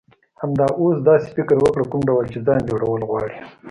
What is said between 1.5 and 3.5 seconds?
وکړه، کوم ډول چی ځان جوړول غواړی.